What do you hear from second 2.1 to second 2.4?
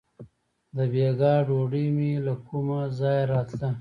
له